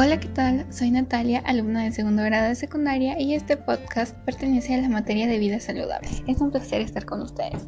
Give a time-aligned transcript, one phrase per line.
[0.00, 0.64] Hola, ¿qué tal?
[0.72, 5.26] Soy Natalia, alumna de segundo grado de secundaria y este podcast pertenece a la materia
[5.26, 6.08] de vida saludable.
[6.28, 7.66] Es un placer estar con ustedes.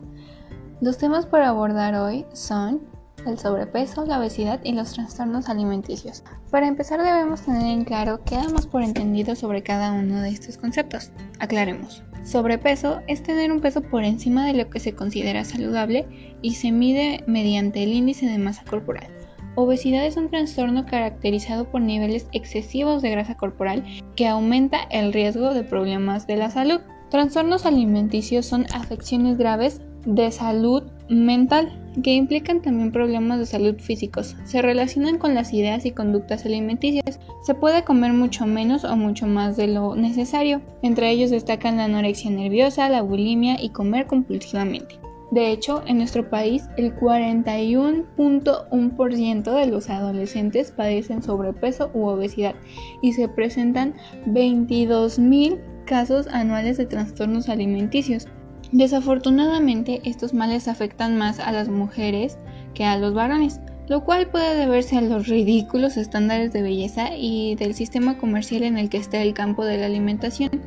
[0.80, 2.82] Los temas por abordar hoy son
[3.26, 6.22] el sobrepeso, la obesidad y los trastornos alimenticios.
[6.52, 10.56] Para empezar debemos tener en claro qué damos por entendido sobre cada uno de estos
[10.56, 11.10] conceptos.
[11.40, 12.04] Aclaremos.
[12.22, 16.70] Sobrepeso es tener un peso por encima de lo que se considera saludable y se
[16.70, 19.19] mide mediante el índice de masa corporal.
[19.62, 23.84] Obesidad es un trastorno caracterizado por niveles excesivos de grasa corporal
[24.16, 26.80] que aumenta el riesgo de problemas de la salud.
[27.10, 34.34] Trastornos alimenticios son afecciones graves de salud mental que implican también problemas de salud físicos.
[34.44, 37.20] Se relacionan con las ideas y conductas alimenticias.
[37.42, 40.62] Se puede comer mucho menos o mucho más de lo necesario.
[40.80, 44.98] Entre ellos destacan la anorexia nerviosa, la bulimia y comer compulsivamente.
[45.30, 52.56] De hecho, en nuestro país, el 41.1% de los adolescentes padecen sobrepeso u obesidad
[53.00, 53.94] y se presentan
[54.26, 58.26] 22.000 casos anuales de trastornos alimenticios.
[58.72, 62.38] Desafortunadamente, estos males afectan más a las mujeres
[62.74, 67.56] que a los varones, lo cual puede deberse a los ridículos estándares de belleza y
[67.56, 70.62] del sistema comercial en el que está el campo de la alimentación.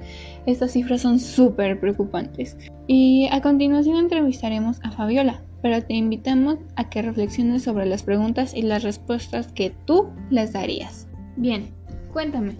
[0.46, 2.58] Estas cifras son súper preocupantes.
[2.88, 8.54] Y a continuación entrevistaremos a Fabiola, pero te invitamos a que reflexiones sobre las preguntas
[8.54, 11.08] y las respuestas que tú les darías.
[11.38, 11.70] Bien,
[12.12, 12.58] cuéntame.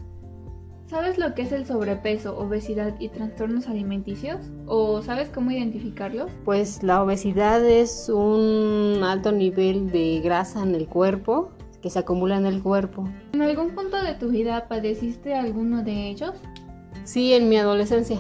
[0.88, 4.40] ¿Sabes lo que es el sobrepeso, obesidad y trastornos alimenticios?
[4.68, 6.32] ¿O sabes cómo identificarlos?
[6.46, 12.38] Pues la obesidad es un alto nivel de grasa en el cuerpo que se acumula
[12.38, 13.10] en el cuerpo.
[13.34, 16.32] ¿En algún punto de tu vida padeciste alguno de ellos?
[17.04, 18.18] Sí, en mi adolescencia.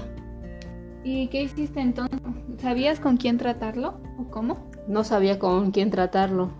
[1.04, 2.20] ¿Y qué hiciste entonces?
[2.60, 4.58] ¿Sabías con quién tratarlo o cómo?
[4.88, 6.52] No sabía con quién tratarlo.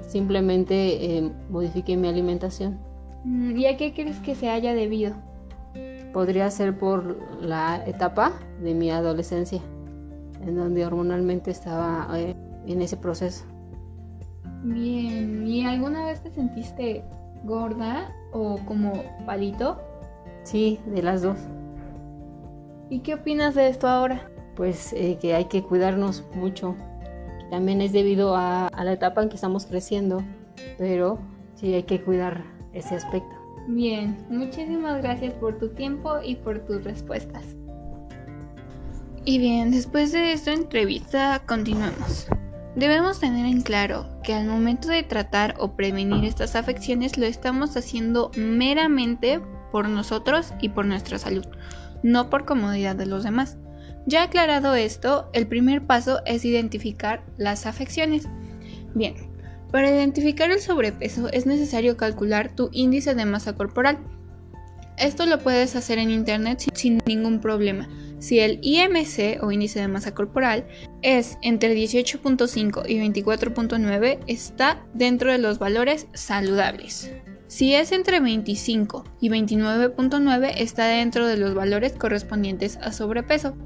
[0.00, 2.78] Simplemente eh, modifiqué mi alimentación.
[3.24, 5.14] Mm, ¿Y a qué crees que se haya debido?
[6.12, 8.32] podría ser por la etapa
[8.62, 9.60] de mi adolescencia,
[10.44, 12.34] en donde hormonalmente estaba eh,
[12.66, 13.44] en ese proceso.
[14.64, 17.04] Bien, ¿y alguna vez te sentiste
[17.44, 18.92] gorda o como
[19.26, 19.80] palito?
[20.48, 21.36] Sí, de las dos.
[22.88, 24.30] ¿Y qué opinas de esto ahora?
[24.56, 26.74] Pues eh, que hay que cuidarnos mucho.
[27.50, 30.22] También es debido a, a la etapa en que estamos creciendo,
[30.78, 31.18] pero
[31.54, 33.36] sí hay que cuidar ese aspecto.
[33.66, 37.44] Bien, muchísimas gracias por tu tiempo y por tus respuestas.
[39.26, 42.26] Y bien, después de esta entrevista continuamos.
[42.74, 47.76] Debemos tener en claro que al momento de tratar o prevenir estas afecciones lo estamos
[47.76, 51.46] haciendo meramente por nosotros y por nuestra salud,
[52.02, 53.56] no por comodidad de los demás.
[54.06, 58.26] Ya aclarado esto, el primer paso es identificar las afecciones.
[58.94, 59.14] Bien,
[59.70, 63.98] para identificar el sobrepeso es necesario calcular tu índice de masa corporal.
[64.96, 67.88] Esto lo puedes hacer en internet sin, ningún problema.
[68.18, 70.66] Si el IMC o índice de masa corporal
[71.02, 77.12] es entre 18.5 y 24.9 está dentro de los valores saludables.
[77.48, 83.56] Si es entre 25 y 29.9 está dentro de los valores correspondientes a sobrepeso.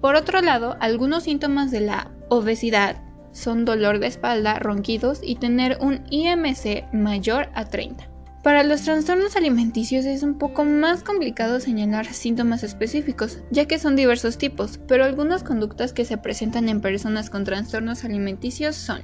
[0.00, 5.78] Por otro lado, algunos síntomas de la obesidad son dolor de espalda, ronquidos y tener
[5.80, 8.10] un IMC mayor a 30.
[8.42, 13.96] Para los trastornos alimenticios es un poco más complicado señalar síntomas específicos, ya que son
[13.96, 19.00] diversos tipos, pero algunas conductas que se presentan en personas con trastornos alimenticios son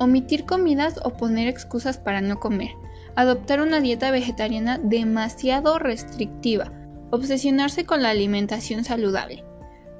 [0.00, 2.70] omitir comidas o poner excusas para no comer,
[3.16, 6.72] adoptar una dieta vegetariana demasiado restrictiva,
[7.10, 9.44] obsesionarse con la alimentación saludable,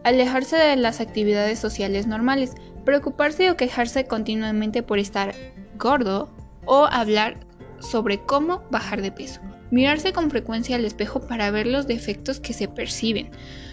[0.05, 2.55] alejarse de las actividades sociales normales,
[2.85, 5.35] preocuparse o quejarse continuamente por estar
[5.79, 6.31] gordo
[6.67, 7.39] o hablar
[7.81, 9.41] sobre cómo bajar de peso.
[9.71, 13.31] Mirarse con frecuencia al espejo para ver los defectos que se perciben.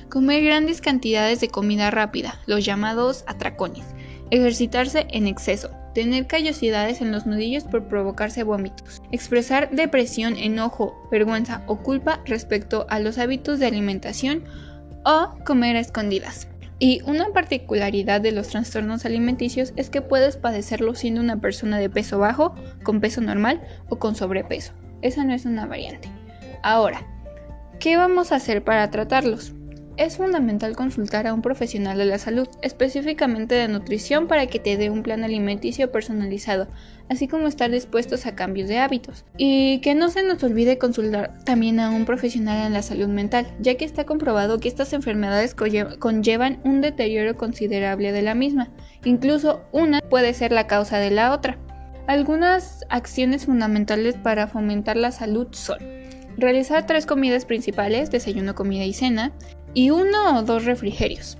[0.09, 3.85] Comer grandes cantidades de comida rápida, los llamados atracones.
[4.29, 5.71] Ejercitarse en exceso.
[5.97, 9.02] Tener callosidades en los nudillos por provocarse vómitos.
[9.11, 14.44] Expresar depresión, enojo, vergüenza o culpa respecto a los hábitos de alimentación
[15.03, 16.49] o comer a escondidas.
[16.78, 21.90] Y una particularidad de los trastornos alimenticios es que puedes padecerlo siendo una persona de
[21.90, 22.53] peso bajo,
[22.84, 24.73] con peso normal o con sobrepeso.
[25.02, 26.11] Esa no es una variante.
[26.61, 27.08] Ahora,
[27.79, 29.55] ¿qué vamos a hacer para tratarlos?
[29.97, 34.78] Es fundamental consultar a un profesional de la salud, específicamente de nutrición, para que te
[34.78, 36.67] dé un plan alimenticio personalizado,
[37.09, 39.26] así como estar dispuestos a cambios de hábitos.
[39.38, 43.47] Y que no se nos olvide consultar también a un profesional en la salud mental,
[43.59, 48.70] ya que está comprobado que estas enfermedades conllevan un deterioro considerable de la misma.
[49.03, 51.58] Incluso una puede ser la causa de la otra.
[52.05, 55.79] Algunas acciones fundamentales para fomentar la salud son
[56.38, 59.34] realizar tres comidas principales, desayuno, comida y cena,
[59.78, 61.38] y uno o dos refrigerios.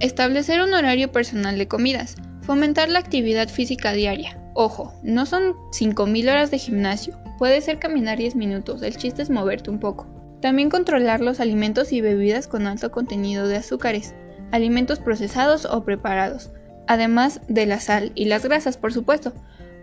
[0.00, 2.16] Establecer un horario personal de comidas.
[2.40, 4.38] Fomentar la actividad física diaria.
[4.54, 9.28] Ojo, no son 5.000 horas de gimnasio, puede ser caminar 10 minutos, el chiste es
[9.28, 10.06] moverte un poco.
[10.40, 14.14] También controlar los alimentos y bebidas con alto contenido de azúcares,
[14.50, 16.50] alimentos procesados o preparados,
[16.86, 19.34] además de la sal y las grasas, por supuesto.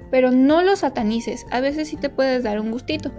[0.10, 3.12] Pero no los satanices, a veces sí te puedes dar un gustito.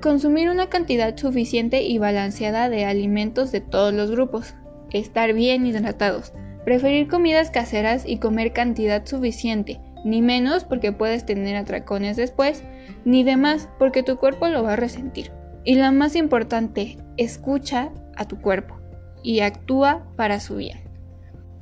[0.00, 4.54] Consumir una cantidad suficiente y balanceada de alimentos de todos los grupos.
[4.92, 6.32] Estar bien hidratados.
[6.64, 12.62] Preferir comidas caseras y comer cantidad suficiente, ni menos porque puedes tener atracones después,
[13.04, 15.32] ni de más porque tu cuerpo lo va a resentir.
[15.64, 18.78] Y la más importante, escucha a tu cuerpo
[19.24, 20.78] y actúa para su bien.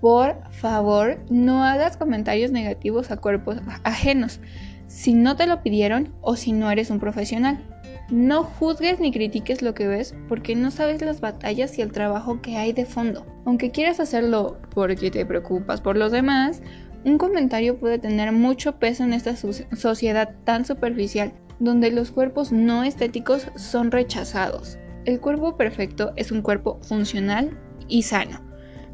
[0.03, 4.41] Por favor, no hagas comentarios negativos a cuerpos ajenos
[4.89, 7.65] si no te lo pidieron o si no eres un profesional.
[8.11, 12.41] No juzgues ni critiques lo que ves porque no sabes las batallas y el trabajo
[12.41, 13.27] que hay de fondo.
[13.45, 16.63] Aunque quieras hacerlo porque te preocupas por los demás,
[17.05, 22.85] un comentario puede tener mucho peso en esta sociedad tan superficial donde los cuerpos no
[22.85, 24.79] estéticos son rechazados.
[25.05, 27.59] El cuerpo perfecto es un cuerpo funcional
[27.89, 28.41] y sano.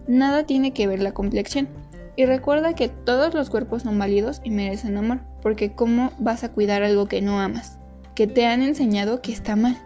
[0.06, 1.68] Nada tiene que ver la complexión.
[2.16, 6.52] Y recuerda que todos los cuerpos son válidos y merecen amor, porque ¿cómo vas a
[6.52, 7.78] cuidar algo que no amas?
[8.14, 9.76] Que te han enseñado que está mal.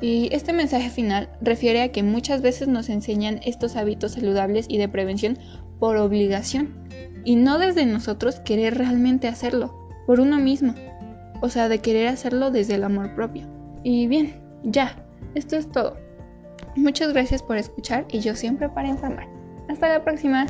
[0.00, 4.78] Y este mensaje final refiere a que muchas veces nos enseñan estos hábitos saludables y
[4.78, 5.38] de prevención
[5.78, 6.74] por obligación,
[7.24, 10.74] y no desde nosotros querer realmente hacerlo, por uno mismo
[11.40, 13.46] o sea, de querer hacerlo desde el amor propio.
[13.82, 14.94] Y bien, ya,
[15.34, 15.96] esto es todo.
[16.76, 19.26] Muchas gracias por escuchar y yo siempre para informar.
[19.68, 20.46] Hasta la próxima.